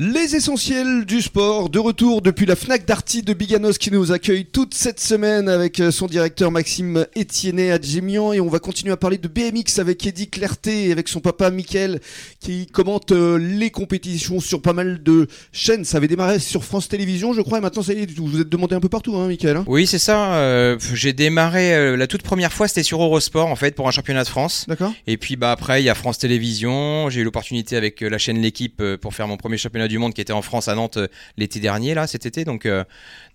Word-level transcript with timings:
Les 0.00 0.36
essentiels 0.36 1.04
du 1.06 1.20
sport, 1.20 1.70
de 1.70 1.80
retour 1.80 2.22
depuis 2.22 2.46
la 2.46 2.54
FNAC 2.54 2.84
d'Arty 2.84 3.22
de 3.22 3.32
Biganos 3.32 3.78
qui 3.78 3.90
nous 3.90 4.12
accueille 4.12 4.44
toute 4.44 4.72
cette 4.72 5.00
semaine 5.00 5.48
avec 5.48 5.80
euh, 5.80 5.90
son 5.90 6.06
directeur 6.06 6.52
Maxime 6.52 7.04
Etienne 7.18 7.58
à 7.58 7.80
Gémian 7.80 8.32
et 8.32 8.38
on 8.38 8.46
va 8.46 8.60
continuer 8.60 8.92
à 8.92 8.96
parler 8.96 9.18
de 9.18 9.26
BMX 9.26 9.80
avec 9.80 10.06
Eddie 10.06 10.28
Clerté 10.28 10.86
et 10.86 10.92
avec 10.92 11.08
son 11.08 11.18
papa 11.18 11.50
Mickaël 11.50 11.98
qui 12.38 12.68
commente 12.68 13.10
euh, 13.10 13.38
les 13.38 13.70
compétitions 13.70 14.38
sur 14.38 14.62
pas 14.62 14.72
mal 14.72 15.02
de 15.02 15.26
chaînes. 15.50 15.84
Ça 15.84 15.96
avait 15.96 16.06
démarré 16.06 16.38
sur 16.38 16.62
France 16.62 16.86
Télévisions 16.86 17.32
je 17.32 17.40
crois. 17.40 17.58
Et 17.58 17.60
maintenant 17.60 17.82
ça 17.82 17.92
y 17.92 18.02
est, 18.02 18.16
vous 18.16 18.28
vous 18.28 18.40
êtes 18.40 18.48
demandé 18.48 18.76
un 18.76 18.80
peu 18.80 18.88
partout 18.88 19.16
hein 19.16 19.26
Mickaël 19.26 19.56
hein. 19.56 19.64
Oui 19.66 19.88
c'est 19.88 19.98
ça, 19.98 20.36
euh, 20.36 20.76
j'ai 20.94 21.12
démarré 21.12 21.74
euh, 21.74 21.96
la 21.96 22.06
toute 22.06 22.22
première 22.22 22.52
fois 22.52 22.68
c'était 22.68 22.84
sur 22.84 23.02
Eurosport 23.02 23.48
en 23.48 23.56
fait 23.56 23.74
pour 23.74 23.88
un 23.88 23.90
championnat 23.90 24.22
de 24.22 24.28
France. 24.28 24.64
D'accord. 24.68 24.94
Et 25.08 25.16
puis 25.16 25.34
bah 25.34 25.50
après 25.50 25.82
il 25.82 25.86
y 25.86 25.90
a 25.90 25.96
France 25.96 26.18
Télévisions, 26.18 27.10
j'ai 27.10 27.22
eu 27.22 27.24
l'opportunité 27.24 27.76
avec 27.76 28.00
la 28.00 28.18
chaîne 28.18 28.40
L'équipe 28.40 28.80
pour 29.00 29.12
faire 29.12 29.26
mon 29.26 29.36
premier 29.36 29.58
championnat 29.58 29.87
du 29.88 29.98
monde 29.98 30.14
qui 30.14 30.20
était 30.20 30.32
en 30.32 30.42
France 30.42 30.68
à 30.68 30.74
Nantes 30.74 30.98
euh, 30.98 31.08
l'été 31.36 31.60
dernier 31.60 31.94
là 31.94 32.06
cet 32.06 32.26
été 32.26 32.44
donc 32.44 32.66
euh, 32.66 32.84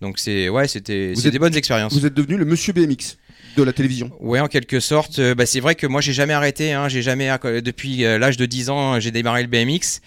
donc 0.00 0.18
c'est 0.18 0.48
ouais 0.48 0.68
c'était 0.68 1.12
des 1.12 1.38
bonnes 1.38 1.56
expériences. 1.56 1.92
Vous 1.92 2.06
êtes 2.06 2.14
devenu 2.14 2.36
le 2.36 2.44
monsieur 2.44 2.72
BMX 2.72 3.16
de 3.56 3.62
la 3.62 3.72
télévision. 3.72 4.10
Ouais, 4.20 4.40
en 4.40 4.48
quelque 4.48 4.80
sorte. 4.80 5.18
Euh, 5.18 5.34
bah, 5.34 5.46
c'est 5.46 5.60
vrai 5.60 5.74
que 5.74 5.86
moi, 5.86 6.00
j'ai 6.00 6.12
jamais 6.12 6.32
arrêté. 6.32 6.72
Hein, 6.72 6.88
j'ai 6.88 7.02
jamais, 7.02 7.30
euh, 7.44 7.60
depuis 7.60 8.04
euh, 8.04 8.18
l'âge 8.18 8.36
de 8.36 8.46
10 8.46 8.70
ans, 8.70 9.00
j'ai 9.00 9.10
démarré 9.10 9.42
le 9.42 9.48
BMX. 9.48 10.00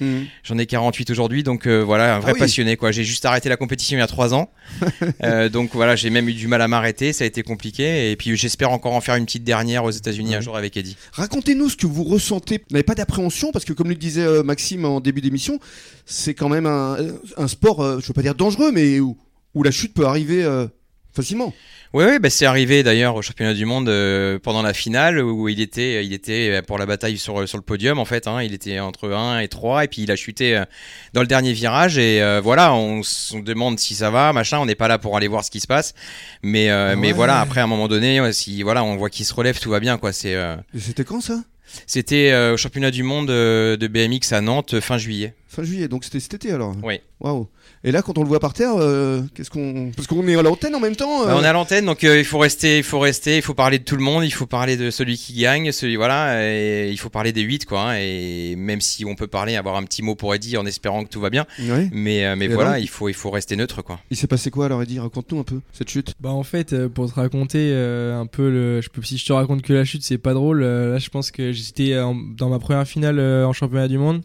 J'en 0.44 0.58
ai 0.58 0.66
48 0.66 1.10
aujourd'hui, 1.10 1.44
donc 1.44 1.66
euh, 1.68 1.82
voilà, 1.82 2.16
un 2.16 2.20
vrai 2.20 2.32
Ah 2.32 2.34
oui. 2.36 2.40
passionné. 2.40 2.76
Quoi. 2.78 2.92
J'ai 2.92 3.04
juste 3.04 3.26
arrêté 3.26 3.50
la 3.50 3.58
compétition 3.58 3.98
il 3.98 4.02
y 4.02 4.04
a 4.04 4.08
3 4.08 4.34
ans. 4.34 4.50
Euh, 5.24 5.50
donc 5.50 5.72
voilà, 5.74 5.96
j'ai 5.96 6.10
même 6.10 6.28
eu 6.30 6.34
du 6.34 6.48
mal 6.48 6.62
à 6.62 6.68
m'arrêter. 6.68 7.12
Ça 7.14 7.24
a 7.24 7.28
été 7.28 7.42
compliqué. 7.42 8.12
Et 8.12 8.16
puis 8.16 8.36
j'espère 8.38 8.72
encore 8.72 8.94
en 8.94 9.02
faire 9.02 9.16
une 9.16 9.26
petite 9.26 9.44
dernière 9.44 9.84
aux 9.84 9.92
États-Unis 9.92 10.36
un 10.36 10.42
jour 10.42 10.56
avec 10.58 10.76
Eddie. 10.78 10.96
Racontez-nous 11.14 11.70
ce 11.70 11.76
que 11.78 11.88
vous 11.88 12.04
ressentez. 12.04 12.58
Vous 12.58 12.74
n'avez 12.74 12.84
pas 12.84 12.96
d'appréhension 12.96 13.52
parce 13.52 13.66
que, 13.66 13.74
comme 13.74 13.90
le 13.90 13.96
disait 13.96 14.22
euh, 14.22 14.44
Maxime 14.44 14.86
en 14.86 15.00
début 15.00 15.22
d'émission, 15.22 15.60
c'est 16.06 16.34
quand 16.34 16.50
même 16.50 16.66
un, 16.66 16.98
un 17.38 17.48
sport, 17.48 17.82
je 17.84 17.96
ne 17.96 18.02
veux 18.02 18.14
pas 18.14 18.22
dire 18.22 18.36
dangereux, 18.36 18.72
mais 18.72 19.00
où, 19.00 19.18
où 19.56 19.64
la 19.64 19.72
chute 19.72 19.94
peut 19.94 20.06
arriver 20.06 20.44
facilement. 21.18 21.54
Oui, 21.94 22.04
oui, 22.06 22.20
bah, 22.20 22.30
c'est 22.30 22.46
arrivé 22.46 22.84
d'ailleurs 22.84 23.16
au 23.16 23.22
championnat 23.22 23.54
du 23.54 23.66
monde 23.66 23.88
euh, 23.88 24.40
pendant 24.40 24.62
la 24.62 24.74
finale 24.74 25.22
où 25.22 25.48
il 25.48 25.62
était, 25.62 26.06
il 26.06 26.12
était 26.12 26.50
euh, 26.52 26.62
pour 26.62 26.78
la 26.78 26.86
bataille 26.86 27.18
sur, 27.18 27.48
sur 27.48 27.58
le 27.58 27.64
podium 27.64 27.98
en 27.98 28.06
fait. 28.06 28.28
Hein, 28.28 28.44
il 28.44 28.54
était 28.54 28.80
entre 28.80 29.10
1 29.10 29.40
et 29.40 29.48
3 29.48 29.86
et 29.86 29.88
puis 29.88 30.02
il 30.02 30.12
a 30.12 30.16
chuté 30.18 30.58
euh, 30.58 30.66
dans 31.14 31.22
le 31.22 31.28
dernier 31.28 31.54
virage 31.54 31.98
et 31.98 32.22
euh, 32.22 32.42
voilà, 32.44 32.74
on 32.74 33.04
se 33.04 33.38
demande 33.38 33.80
si 33.80 33.96
ça 33.96 34.10
va, 34.10 34.34
machin. 34.34 34.60
On 34.60 34.66
n'est 34.66 34.76
pas 34.76 34.90
là 34.90 34.98
pour 35.00 35.16
aller 35.16 35.30
voir 35.30 35.46
ce 35.46 35.52
qui 35.52 35.62
se 35.62 35.68
passe, 35.68 35.94
mais 36.44 36.70
euh, 36.70 36.96
mais 36.98 37.14
voilà, 37.14 37.40
après 37.40 37.62
à 37.62 37.64
un 37.64 37.68
moment 37.68 37.88
donné, 37.88 38.20
ouais, 38.20 38.34
si 38.34 38.64
voilà, 38.64 38.84
on 38.84 38.98
voit 38.98 39.10
qu'il 39.10 39.26
se 39.26 39.34
relève, 39.34 39.58
tout 39.60 39.70
va 39.70 39.80
bien 39.80 39.98
quoi. 39.98 40.12
C'est 40.12 40.36
C'était 40.78 41.04
quand 41.06 41.22
ça? 41.22 41.42
c'était 41.86 42.34
au 42.54 42.56
championnat 42.56 42.92
du 42.92 43.04
monde 43.04 43.28
de 43.28 43.88
BMX 43.88 44.32
à 44.32 44.42
Nantes 44.42 44.80
fin 44.80 44.98
juillet. 44.98 45.34
Fin 45.50 45.64
juillet, 45.64 45.88
donc 45.88 46.04
c'était 46.04 46.20
cet 46.20 46.34
été 46.34 46.52
alors. 46.52 46.76
Oui. 46.84 47.00
Waouh. 47.20 47.48
Et 47.84 47.92
là, 47.92 48.02
quand 48.02 48.18
on 48.18 48.22
le 48.22 48.28
voit 48.28 48.40
par 48.40 48.54
terre, 48.54 48.74
euh, 48.78 49.22
qu'est-ce 49.34 49.50
qu'on. 49.50 49.92
Parce 49.96 50.06
qu'on 50.08 50.28
est 50.28 50.36
à 50.36 50.42
l'antenne 50.44 50.76
en 50.76 50.80
même 50.80 50.96
temps. 50.96 51.26
Bah, 51.26 51.32
euh, 51.32 51.40
on 51.40 51.44
est 51.44 51.48
à 51.48 51.54
l'antenne, 51.54 51.86
donc 51.86 52.04
euh, 52.04 52.20
il 52.20 52.26
faut 52.26 52.38
rester, 52.38 52.78
il 52.78 52.84
faut 52.84 53.00
rester, 53.00 53.38
il 53.38 53.42
faut 53.42 53.54
parler 53.56 53.80
de 53.80 53.84
tout 53.84 53.96
le 53.96 54.04
monde, 54.04 54.24
il 54.26 54.32
faut 54.34 54.46
parler 54.46 54.78
de 54.78 54.92
celui 54.92 55.18
qui 55.18 55.34
gagne, 55.34 55.72
celui 55.72 55.96
voilà, 55.96 56.44
et 56.46 56.90
il 56.92 56.98
faut 56.98 57.10
parler 57.10 57.32
des 57.32 57.42
8 57.42 57.66
quoi. 57.66 57.92
hein, 57.92 57.96
et 57.98 58.56
même 58.58 58.82
si 58.82 59.04
on 59.06 59.16
peut 59.16 59.26
parler, 59.28 59.56
avoir 59.56 59.78
un 59.78 59.84
petit 59.84 60.04
mot 60.04 60.16
pour 60.16 60.36
Eddie 60.36 60.58
en 60.58 60.66
espérant 60.66 61.04
que 61.06 61.10
tout 61.10 61.22
va 61.22 61.30
bien, 61.30 61.46
ouais. 61.60 61.90
mais 61.92 62.26
euh, 62.26 62.36
mais 62.38 62.46
Et 62.46 62.50
voilà, 62.50 62.78
il 62.78 62.90
faut 62.90 63.10
il 63.10 63.16
faut 63.16 63.32
rester 63.32 63.56
neutre 63.56 63.82
quoi. 63.82 64.00
Il 64.12 64.18
s'est 64.18 64.28
passé 64.28 64.52
quoi 64.52 64.66
alors, 64.66 64.84
Eddie? 64.84 65.00
Raconte-nous 65.00 65.40
un 65.40 65.44
peu 65.44 65.62
cette 65.74 65.90
chute. 65.90 66.14
Bah 66.20 66.30
en 66.30 66.44
fait, 66.44 66.88
pour 66.90 67.10
te 67.10 67.16
raconter 67.16 67.70
euh, 67.72 68.20
un 68.20 68.26
peu 68.28 68.50
le, 68.52 68.82
je 68.82 68.90
peux, 68.90 69.02
si 69.02 69.18
je 69.18 69.26
te 69.26 69.34
raconte 69.34 69.62
que 69.64 69.74
la 69.74 69.86
chute 69.86 70.04
c'est 70.04 70.18
pas 70.20 70.34
drôle. 70.34 70.62
euh, 70.62 70.92
là, 70.94 71.00
je 71.00 71.10
pense 71.10 71.32
que 71.32 71.52
j'étais 71.52 71.96
dans 71.96 72.50
ma 72.50 72.60
première 72.60 72.88
finale 72.88 73.18
euh, 73.18 73.46
en 73.48 73.54
championnat 73.54 73.88
du 73.88 73.98
monde. 73.98 74.22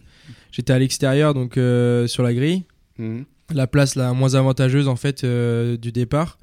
J'étais 0.52 0.72
à 0.72 0.78
l'extérieur 0.78 1.34
donc 1.34 1.56
euh, 1.56 2.06
sur 2.06 2.22
la 2.22 2.32
grille, 2.34 2.62
Mhm. 2.98 3.24
la 3.54 3.66
place 3.66 3.96
la 3.96 4.12
moins 4.12 4.34
avantageuse 4.34 4.86
en 4.86 4.96
fait 4.96 5.24
euh, 5.24 5.76
du 5.76 5.90
départ. 5.92 6.38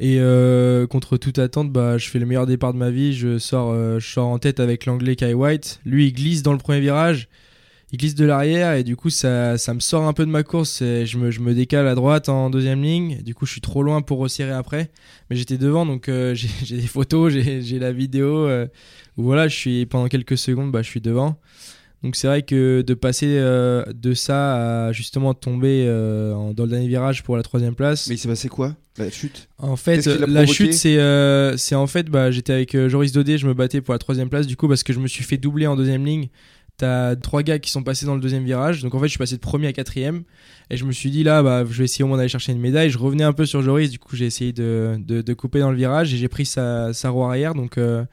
Et 0.00 0.16
euh, 0.18 0.86
contre 0.88 1.16
toute 1.16 1.38
attente, 1.38 1.70
bah 1.70 1.98
je 1.98 2.08
fais 2.08 2.18
le 2.18 2.26
meilleur 2.26 2.46
départ 2.46 2.72
de 2.72 2.78
ma 2.78 2.90
vie. 2.90 3.12
Je 3.12 3.38
sors, 3.38 3.72
je 4.00 4.04
sors 4.04 4.26
en 4.26 4.38
tête 4.40 4.58
avec 4.58 4.86
l'anglais 4.86 5.14
Kai 5.14 5.34
White. 5.34 5.78
Lui, 5.84 6.08
il 6.08 6.12
glisse 6.12 6.42
dans 6.42 6.52
le 6.52 6.58
premier 6.58 6.80
virage. 6.80 7.28
Il 7.92 7.98
glisse 7.98 8.16
de 8.16 8.24
l'arrière 8.24 8.72
et 8.74 8.82
du 8.82 8.96
coup 8.96 9.08
ça, 9.10 9.56
ça 9.56 9.72
me 9.72 9.78
sort 9.78 10.02
un 10.02 10.12
peu 10.12 10.26
de 10.26 10.30
ma 10.30 10.42
course. 10.42 10.82
Et 10.82 11.06
je, 11.06 11.16
me, 11.16 11.30
je 11.30 11.38
me 11.38 11.54
décale 11.54 11.86
à 11.86 11.94
droite 11.94 12.28
en 12.28 12.50
deuxième 12.50 12.82
ligne. 12.82 13.22
Du 13.22 13.34
coup 13.36 13.46
je 13.46 13.52
suis 13.52 13.60
trop 13.60 13.84
loin 13.84 14.02
pour 14.02 14.18
resserrer 14.18 14.50
après. 14.50 14.90
Mais 15.30 15.36
j'étais 15.36 15.58
devant 15.58 15.86
donc 15.86 16.06
j'ai 16.34 16.76
des 16.76 16.86
photos, 16.88 17.30
j'ai 17.32 17.78
la 17.78 17.92
vidéo. 17.92 18.48
où 19.16 19.22
voilà, 19.22 19.46
je 19.46 19.54
suis 19.56 19.86
pendant 19.86 20.08
quelques 20.08 20.38
secondes, 20.38 20.72
bah, 20.72 20.82
je 20.82 20.88
suis 20.88 21.00
devant. 21.02 21.38
Donc 22.04 22.16
c'est 22.16 22.26
vrai 22.26 22.42
que 22.42 22.82
de 22.82 22.94
passer 22.94 23.38
euh, 23.38 23.82
de 23.94 24.12
ça 24.12 24.88
à 24.88 24.92
justement 24.92 25.32
tomber 25.32 25.86
euh, 25.88 26.52
dans 26.52 26.64
le 26.64 26.70
dernier 26.70 26.86
virage 26.86 27.22
pour 27.22 27.34
la 27.34 27.42
troisième 27.42 27.74
place. 27.74 28.08
Mais 28.08 28.16
il 28.16 28.18
s'est 28.18 28.28
passé 28.28 28.50
quoi 28.50 28.76
La 28.98 29.10
chute? 29.10 29.48
En 29.56 29.76
fait, 29.76 30.04
l'a 30.06 30.44
chute, 30.44 30.74
c'est 30.74 30.98
euh, 30.98 31.56
c'est 31.56 31.74
en 31.74 31.86
fait, 31.86 32.10
bah, 32.10 32.30
j'étais 32.30 32.52
avec 32.52 32.76
Joris 32.88 33.12
Dodé, 33.12 33.38
je 33.38 33.46
me 33.46 33.54
battais 33.54 33.80
pour 33.80 33.94
la 33.94 33.98
troisième 33.98 34.28
place, 34.28 34.46
du 34.46 34.54
coup, 34.54 34.68
parce 34.68 34.82
que 34.82 34.92
je 34.92 35.00
me 35.00 35.08
suis 35.08 35.24
fait 35.24 35.38
doubler 35.38 35.66
en 35.66 35.76
deuxième 35.76 36.04
ligne. 36.04 36.28
T'as 36.76 37.16
trois 37.16 37.42
gars 37.42 37.58
qui 37.58 37.70
sont 37.70 37.82
passés 37.82 38.04
dans 38.04 38.16
le 38.16 38.20
deuxième 38.20 38.44
virage, 38.44 38.82
donc 38.82 38.94
en 38.94 38.98
fait, 38.98 39.06
je 39.06 39.10
suis 39.12 39.18
passé 39.18 39.36
de 39.36 39.40
premier 39.40 39.68
à 39.68 39.72
quatrième, 39.72 40.24
et 40.70 40.76
je 40.76 40.84
me 40.84 40.92
suis 40.92 41.08
dit 41.08 41.22
là, 41.22 41.42
bah, 41.42 41.64
je 41.64 41.78
vais 41.78 41.84
essayer 41.84 42.04
au 42.04 42.08
moins 42.08 42.18
d'aller 42.18 42.28
chercher 42.28 42.52
une 42.52 42.60
médaille. 42.60 42.90
Je 42.90 42.98
revenais 42.98 43.24
un 43.24 43.32
peu 43.32 43.46
sur 43.46 43.62
Joris, 43.62 43.90
du 43.90 43.98
coup, 43.98 44.14
j'ai 44.14 44.26
essayé 44.26 44.52
de, 44.52 44.96
de, 44.98 45.22
de 45.22 45.34
couper 45.34 45.60
dans 45.60 45.70
le 45.70 45.76
virage, 45.76 46.12
et 46.12 46.18
j'ai 46.18 46.28
pris 46.28 46.44
sa, 46.44 46.92
sa 46.92 47.08
roue 47.08 47.24
arrière, 47.24 47.54
donc, 47.54 47.78
euh, 47.78 48.04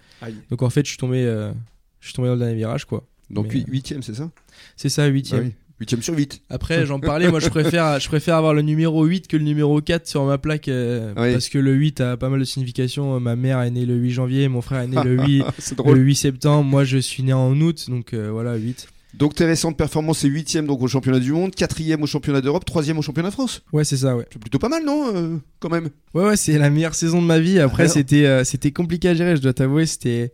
donc 0.50 0.62
en 0.62 0.70
fait, 0.70 0.86
je 0.86 0.92
suis 0.92 0.98
tombé, 0.98 1.26
euh, 1.26 1.52
je 2.00 2.08
suis 2.08 2.14
tombé 2.14 2.30
dans 2.30 2.36
le 2.36 2.40
dernier 2.40 2.56
virage, 2.56 2.86
quoi. 2.86 3.04
Donc 3.32 3.48
Mais, 3.48 3.54
huit- 3.60 3.66
huitième, 3.70 4.04
c'est 4.04 4.16
ça? 4.16 4.30
C'est 4.76 4.90
ça, 4.90 5.06
huitième. 5.08 5.42
Ah 5.42 5.46
oui. 5.48 5.54
Huitième 5.80 6.04
sur 6.04 6.16
8. 6.16 6.44
Après, 6.52 6.86
j'en 6.86 7.00
parlais, 7.00 7.28
moi 7.28 7.40
je 7.40 7.50
préfère, 7.50 8.00
je 8.00 8.08
préfère 8.08 8.36
avoir 8.36 8.54
le 8.54 8.62
numéro 8.62 9.04
8 9.04 9.28
que 9.28 9.36
le 9.36 9.44
numéro 9.44 9.82
4 9.82 10.06
sur 10.06 10.24
ma 10.26 10.38
plaque 10.38 10.68
euh, 10.68 11.12
Oui. 11.18 11.32
parce 11.32 11.50
que 11.50 11.58
le 11.58 11.74
8 11.74 12.02
a 12.02 12.18
pas 12.18 12.30
mal 12.30 12.40
de 12.40 12.46
signification. 12.46 13.20
Ma 13.20 13.36
mère 13.36 13.60
est 13.62 13.72
née 13.72 13.88
le 13.88 13.96
8 13.96 14.12
janvier, 14.12 14.48
mon 14.48 14.62
frère 14.62 14.82
est 14.82 14.88
né 14.88 14.98
le 15.04 15.18
8, 15.24 15.44
c'est 15.58 15.80
le 15.80 15.96
8 16.00 16.16
septembre, 16.16 16.70
moi 16.70 16.84
je 16.84 17.00
suis 17.00 17.24
né 17.24 17.34
en 17.34 17.60
août, 17.60 17.90
donc 17.90 18.14
euh, 18.14 18.30
voilà, 18.32 18.56
8. 18.58 18.90
Donc 19.16 19.34
tes 19.34 19.46
récentes 19.46 19.76
performances, 19.76 20.20
c'est 20.20 20.28
huitième 20.28 20.68
donc 20.68 20.84
au 20.84 20.88
championnat 20.88 21.20
du 21.20 21.32
monde, 21.34 21.56
quatrième 21.56 22.04
au 22.04 22.06
championnat 22.08 22.42
d'Europe, 22.42 22.64
troisième 22.64 23.00
au 23.00 23.02
championnat 23.02 23.30
de 23.30 23.34
France. 23.34 23.64
Ouais, 23.74 23.84
c'est 23.84 23.98
ça, 23.98 24.16
ouais. 24.16 24.28
C'est 24.32 24.40
plutôt 24.40 24.60
pas 24.60 24.70
mal, 24.70 24.86
non 24.86 25.16
euh, 25.16 25.38
Quand 25.60 25.70
même? 25.70 25.90
Ouais, 26.14 26.26
ouais, 26.26 26.38
c'est 26.38 26.60
la 26.60 26.70
meilleure 26.70 26.94
saison 26.96 27.22
de 27.24 27.26
ma 27.28 27.40
vie. 27.40 27.60
Après, 27.60 27.88
c'était 27.88 28.26
euh, 28.28 28.44
c'était 28.44 28.72
compliqué 28.72 29.10
à 29.10 29.16
gérer, 29.16 29.36
je 29.36 29.42
dois 29.42 29.54
t'avouer. 29.54 29.88
C'était 29.88 30.32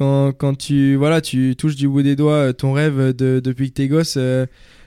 quand, 0.00 0.32
quand 0.32 0.54
tu, 0.56 0.94
voilà, 0.96 1.20
tu 1.20 1.54
touches 1.56 1.76
du 1.76 1.86
bout 1.88 2.00
des 2.02 2.16
doigts 2.16 2.32
euh, 2.48 2.52
ton 2.54 2.72
rêve 2.72 3.14
de, 3.14 3.38
depuis 3.44 3.68
que 3.68 3.74
t'es 3.74 3.86
gosse. 3.88 4.14
euh, 4.16 4.46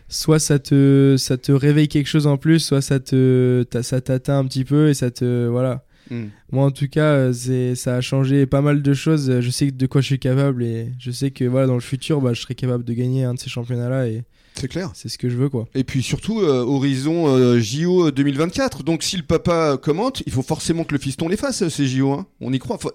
soit 0.10 0.40
ça 0.40 0.58
te, 0.60 1.16
ça 1.20 1.38
te 1.38 1.52
réveille 1.52 1.88
quelque 1.88 2.08
chose 2.08 2.26
en 2.26 2.38
plus, 2.38 2.60
soit 2.60 2.82
ça 2.82 3.00
te, 3.00 3.64
ça 3.84 4.02
t'atteint 4.02 4.40
un 4.40 4.46
petit 4.46 4.66
peu 4.66 4.90
et 4.90 4.94
ça 4.96 5.12
te, 5.12 5.46
voilà. 5.48 5.86
Hmm. 6.12 6.26
Moi, 6.52 6.66
en 6.66 6.72
tout 6.72 6.88
cas, 6.88 7.14
euh, 7.14 7.34
c'est, 7.34 7.76
ça 7.76 7.96
a 7.96 8.02
changé 8.02 8.46
pas 8.48 8.62
mal 8.62 8.82
de 8.82 8.94
choses. 8.94 9.40
Je 9.40 9.50
sais 9.52 9.70
de 9.72 9.86
quoi 9.88 10.02
je 10.02 10.08
suis 10.08 10.20
capable 10.20 10.64
et 10.64 10.88
je 11.00 11.12
sais 11.12 11.30
que 11.32 11.46
voilà, 11.46 11.68
dans 11.68 11.76
le 11.76 11.80
futur, 11.80 12.20
bah, 12.22 12.34
je 12.34 12.42
serai 12.42 12.56
capable 12.56 12.84
de 12.84 12.94
gagner 12.94 13.24
un 13.24 13.36
de 13.36 13.40
ces 13.40 13.50
championnats-là 13.50 14.08
et 14.08 14.24
C'est 14.56 14.68
clair. 14.68 14.92
c'est 14.96 15.10
ce 15.10 15.18
que 15.18 15.30
je 15.30 15.38
veux, 15.38 15.50
quoi. 15.50 15.66
Et 15.76 15.84
puis 15.86 16.04
surtout, 16.04 16.42
euh, 16.42 16.64
horizon 16.64 17.28
euh, 17.28 17.60
JO 17.60 18.12
2024. 18.12 18.84
Donc 18.84 19.02
si 19.04 19.16
le 19.18 19.24
papa 19.24 19.78
commente, 19.82 20.22
il 20.28 20.34
faut 20.34 20.42
forcément 20.44 20.84
que 20.84 20.94
le 20.94 21.00
fiston 21.00 21.28
les 21.30 21.38
fasse, 21.38 21.68
ces 21.70 21.88
JO. 21.88 22.12
hein. 22.12 22.28
On 22.42 22.52
y 22.52 22.60
croit, 22.60 22.78
faut- 22.78 22.92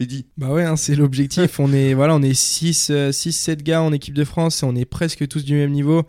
Eddie. 0.00 0.26
Bah 0.36 0.50
ouais, 0.52 0.64
hein, 0.64 0.76
c'est 0.76 0.94
l'objectif. 0.94 1.58
on 1.60 1.72
est 1.72 1.94
voilà, 1.94 2.14
on 2.14 2.22
est 2.22 2.34
6 2.34 2.92
6 3.12 3.32
7 3.32 3.62
gars 3.62 3.82
en 3.82 3.92
équipe 3.92 4.14
de 4.14 4.24
France 4.24 4.62
et 4.62 4.66
on 4.66 4.74
est 4.76 4.84
presque 4.84 5.26
tous 5.28 5.44
du 5.44 5.54
même 5.54 5.72
niveau. 5.72 6.02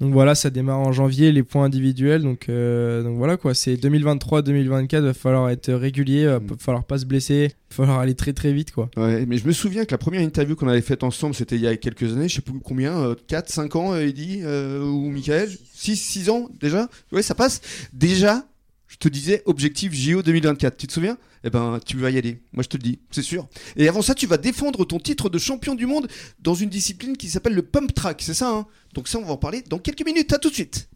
Donc 0.00 0.12
voilà, 0.12 0.34
ça 0.34 0.50
démarre 0.50 0.80
en 0.80 0.90
janvier 0.90 1.30
les 1.30 1.44
points 1.44 1.64
individuels 1.66 2.22
donc 2.22 2.48
euh, 2.48 3.04
donc 3.04 3.18
voilà 3.18 3.36
quoi, 3.36 3.54
c'est 3.54 3.76
2023 3.76 4.42
2024, 4.42 5.04
va 5.04 5.14
falloir 5.14 5.48
être 5.50 5.72
régulier, 5.72 6.26
va 6.26 6.40
Mm. 6.40 6.46
p- 6.48 6.54
falloir 6.58 6.82
pas 6.84 6.98
se 6.98 7.04
blesser, 7.06 7.52
va 7.70 7.76
falloir 7.76 8.00
aller 8.00 8.14
très 8.16 8.32
très 8.32 8.52
vite 8.52 8.72
quoi. 8.72 8.90
Ouais, 8.96 9.24
mais 9.26 9.36
je 9.38 9.46
me 9.46 9.52
souviens 9.52 9.84
que 9.84 9.92
la 9.92 9.98
première 9.98 10.20
interview 10.22 10.56
qu'on 10.56 10.66
avait 10.66 10.80
faite 10.80 11.04
ensemble, 11.04 11.36
c'était 11.36 11.54
il 11.54 11.62
y 11.62 11.68
a 11.68 11.76
quelques 11.76 12.10
années, 12.14 12.28
je 12.28 12.34
sais 12.34 12.40
plus 12.40 12.58
combien, 12.58 13.14
4, 13.28 13.48
5 13.48 13.76
ans, 13.76 13.92
euh, 13.92 14.00
Eddie 14.04 14.40
euh, 14.42 14.82
ou 14.82 15.08
Michael? 15.08 15.48
6, 15.72 15.94
6 15.94 16.30
ans 16.30 16.48
déjà? 16.60 16.88
Ouais, 17.12 17.22
ça 17.22 17.36
passe. 17.36 17.60
Déjà, 17.92 18.44
je 18.92 18.98
te 18.98 19.08
disais 19.08 19.42
objectif 19.46 19.94
JO 19.94 20.22
2024, 20.22 20.76
tu 20.76 20.86
te 20.86 20.92
souviens? 20.92 21.16
Eh 21.44 21.50
ben, 21.50 21.80
tu 21.84 21.96
vas 21.96 22.10
y 22.10 22.18
aller, 22.18 22.42
moi 22.52 22.62
je 22.62 22.68
te 22.68 22.76
le 22.76 22.82
dis, 22.82 22.98
c'est 23.10 23.22
sûr. 23.22 23.48
Et 23.76 23.88
avant 23.88 24.02
ça, 24.02 24.14
tu 24.14 24.26
vas 24.26 24.36
défendre 24.36 24.84
ton 24.84 24.98
titre 24.98 25.30
de 25.30 25.38
champion 25.38 25.74
du 25.74 25.86
monde 25.86 26.08
dans 26.40 26.54
une 26.54 26.68
discipline 26.68 27.16
qui 27.16 27.30
s'appelle 27.30 27.54
le 27.54 27.62
pump 27.62 27.94
track, 27.94 28.20
c'est 28.20 28.34
ça 28.34 28.50
hein? 28.50 28.66
Donc 28.92 29.08
ça, 29.08 29.18
on 29.18 29.24
va 29.24 29.32
en 29.32 29.38
parler 29.38 29.62
dans 29.62 29.78
quelques 29.78 30.04
minutes, 30.04 30.30
à 30.34 30.38
tout 30.38 30.50
de 30.50 30.54
suite 30.54 30.90